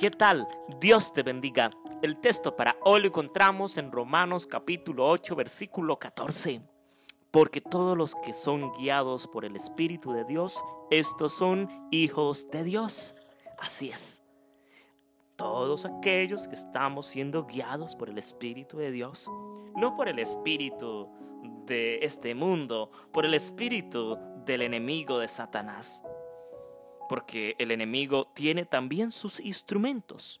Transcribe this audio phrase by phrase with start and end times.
[0.00, 0.48] ¿Qué tal?
[0.80, 1.70] Dios te bendiga.
[2.00, 6.62] El texto para hoy lo encontramos en Romanos capítulo 8 versículo 14.
[7.30, 12.64] Porque todos los que son guiados por el Espíritu de Dios, estos son hijos de
[12.64, 13.14] Dios.
[13.58, 14.22] Así es.
[15.36, 19.30] Todos aquellos que estamos siendo guiados por el Espíritu de Dios,
[19.76, 21.10] no por el Espíritu
[21.66, 26.02] de este mundo, por el Espíritu del enemigo de Satanás
[27.10, 30.40] porque el enemigo tiene también sus instrumentos.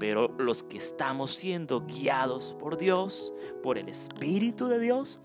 [0.00, 3.32] Pero los que estamos siendo guiados por Dios,
[3.62, 5.22] por el Espíritu de Dios,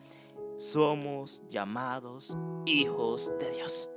[0.56, 3.90] somos llamados hijos de Dios.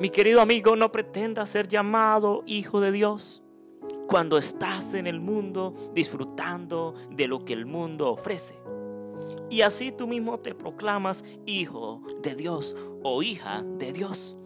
[0.00, 3.42] Mi querido amigo, no pretenda ser llamado hijo de Dios
[4.06, 8.58] cuando estás en el mundo disfrutando de lo que el mundo ofrece.
[9.50, 14.38] Y así tú mismo te proclamas hijo de Dios o hija de Dios.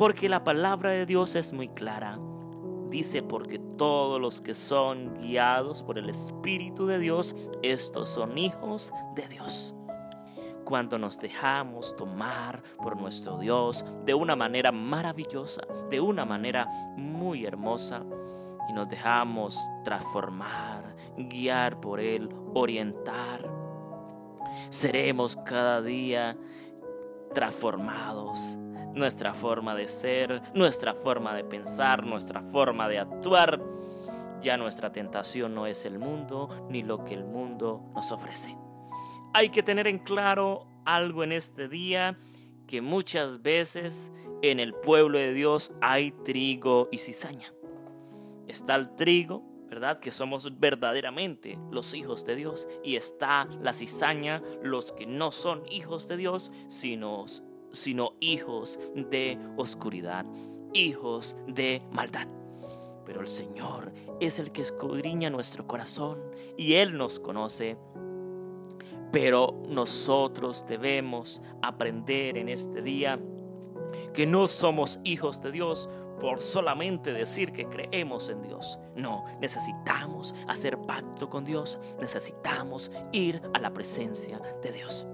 [0.00, 2.18] Porque la palabra de Dios es muy clara.
[2.88, 8.94] Dice, porque todos los que son guiados por el Espíritu de Dios, estos son hijos
[9.14, 9.74] de Dios.
[10.64, 16.66] Cuando nos dejamos tomar por nuestro Dios de una manera maravillosa, de una manera
[16.96, 18.02] muy hermosa,
[18.70, 23.46] y nos dejamos transformar, guiar por Él, orientar,
[24.70, 26.38] seremos cada día
[27.34, 28.56] transformados
[28.94, 33.60] nuestra forma de ser, nuestra forma de pensar, nuestra forma de actuar.
[34.40, 38.56] Ya nuestra tentación no es el mundo ni lo que el mundo nos ofrece.
[39.34, 42.18] Hay que tener en claro algo en este día
[42.66, 47.52] que muchas veces en el pueblo de Dios hay trigo y cizaña.
[48.46, 49.98] Está el trigo, ¿verdad?
[49.98, 52.66] Que somos verdaderamente los hijos de Dios.
[52.82, 57.26] Y está la cizaña, los que no son hijos de Dios, sino
[57.70, 60.26] sino hijos de oscuridad,
[60.72, 62.28] hijos de maldad.
[63.04, 66.20] Pero el Señor es el que escudriña nuestro corazón
[66.56, 67.76] y Él nos conoce.
[69.12, 73.18] Pero nosotros debemos aprender en este día
[74.14, 75.88] que no somos hijos de Dios
[76.20, 78.78] por solamente decir que creemos en Dios.
[78.94, 85.06] No, necesitamos hacer pacto con Dios, necesitamos ir a la presencia de Dios.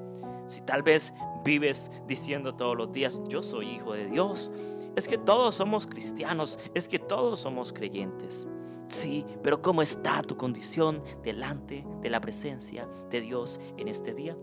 [0.47, 1.13] Si tal vez
[1.45, 4.51] vives diciendo todos los días, yo soy hijo de Dios,
[4.97, 8.47] es que todos somos cristianos, es que todos somos creyentes.
[8.89, 14.37] Sí, pero ¿cómo está tu condición delante de la presencia de Dios en este día?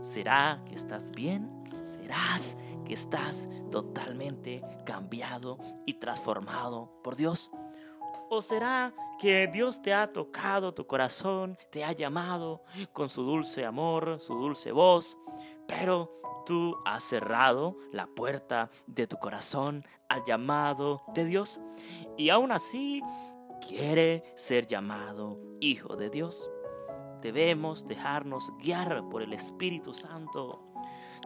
[0.00, 1.50] ¿Será que estás bien?
[1.84, 7.50] ¿Serás que estás totalmente cambiado y transformado por Dios?
[8.32, 13.64] ¿O será que Dios te ha tocado tu corazón, te ha llamado con su dulce
[13.64, 15.18] amor, su dulce voz,
[15.66, 16.14] pero
[16.46, 21.60] tú has cerrado la puerta de tu corazón al llamado de Dios
[22.16, 23.02] y aún así
[23.66, 26.52] quiere ser llamado hijo de Dios?
[27.22, 30.69] Debemos dejarnos guiar por el Espíritu Santo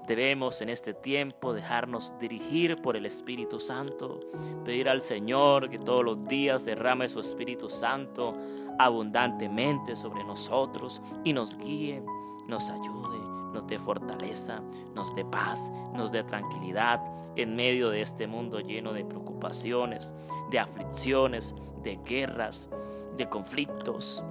[0.06, 4.20] Debemos en este tiempo dejarnos dirigir por el Espíritu Santo,
[4.62, 8.34] pedir al Señor que todos los días derrame su Espíritu Santo
[8.78, 12.02] abundantemente sobre nosotros y nos guíe,
[12.46, 13.18] nos ayude,
[13.54, 14.62] nos dé fortaleza,
[14.94, 17.00] nos dé paz, nos dé tranquilidad
[17.36, 20.12] en medio de este mundo lleno de preocupaciones,
[20.50, 22.68] de aflicciones, de guerras,
[23.16, 24.22] de conflictos.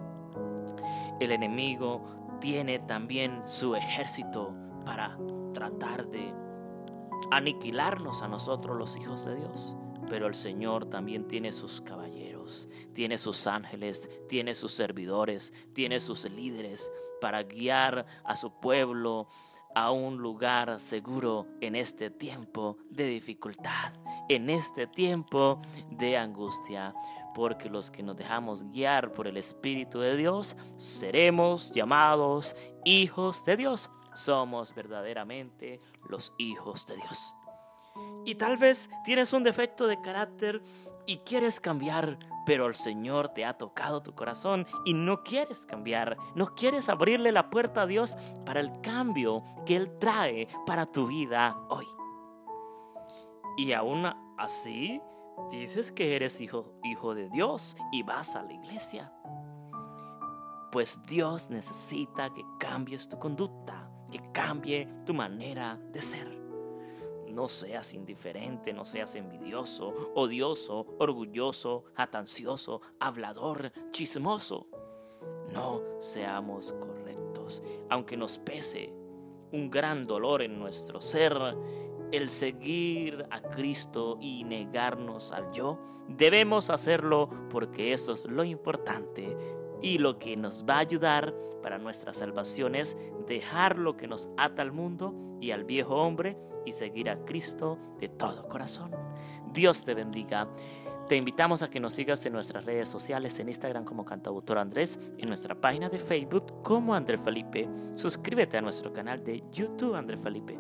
[1.19, 2.05] El enemigo
[2.39, 4.53] tiene también su ejército
[4.85, 5.17] para
[5.53, 6.33] tratar de
[7.31, 9.75] aniquilarnos a nosotros los hijos de Dios.
[10.09, 16.29] Pero el Señor también tiene sus caballeros, tiene sus ángeles, tiene sus servidores, tiene sus
[16.29, 19.27] líderes para guiar a su pueblo
[19.75, 23.93] a un lugar seguro en este tiempo de dificultad,
[24.29, 26.93] en este tiempo de angustia,
[27.33, 32.55] porque los que nos dejamos guiar por el Espíritu de Dios seremos llamados
[32.85, 37.35] hijos de Dios somos verdaderamente los hijos de Dios.
[38.25, 40.61] Y tal vez tienes un defecto de carácter
[41.05, 46.17] y quieres cambiar, pero el Señor te ha tocado tu corazón y no quieres cambiar,
[46.35, 51.07] no quieres abrirle la puerta a Dios para el cambio que Él trae para tu
[51.07, 51.85] vida hoy.
[53.57, 54.05] Y aún
[54.37, 55.01] así,
[55.51, 59.13] dices que eres hijo, hijo de Dios y vas a la iglesia.
[60.71, 63.82] Pues Dios necesita que cambies tu conducta
[64.13, 66.27] que cambie tu manera de ser.
[67.29, 74.67] No seas indiferente, no seas envidioso, odioso, orgulloso, atancioso, hablador, chismoso.
[75.51, 78.93] No seamos correctos, aunque nos pese
[79.51, 81.35] un gran dolor en nuestro ser,
[82.11, 89.35] el seguir a Cristo y negarnos al yo, debemos hacerlo porque eso es lo importante
[89.83, 92.97] y lo que nos va a ayudar para nuestra salvación es
[93.27, 97.77] dejar lo que nos ata al mundo y al viejo hombre y seguir a Cristo
[97.99, 98.91] de todo corazón.
[99.51, 100.47] Dios te bendiga.
[101.07, 104.97] Te invitamos a que nos sigas en nuestras redes sociales, en Instagram como Cantautor Andrés,
[105.17, 107.67] en nuestra página de Facebook como André Felipe.
[107.93, 110.57] Suscríbete a nuestro canal de YouTube André Felipe.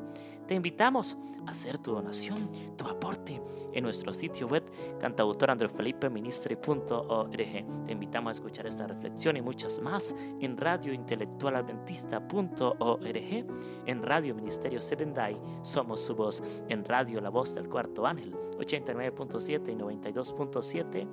[0.47, 3.41] Te invitamos a hacer tu donación, tu aporte
[3.73, 4.63] en nuestro sitio web
[4.99, 7.85] cantautorandrefelipeministry.org.
[7.85, 13.45] Te invitamos a escuchar esta reflexión y muchas más en radiointelectualadventista.org,
[13.85, 19.71] en Radio Ministerio Sebendai, somos su voz, en Radio La Voz del Cuarto Ángel, 89.7
[19.71, 21.07] y 92.7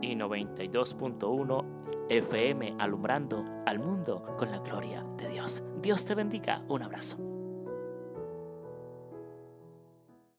[0.00, 5.62] y 92.1 FM alumbrando al mundo con la gloria de Dios.
[5.80, 6.62] Dios te bendiga.
[6.68, 7.33] Un abrazo.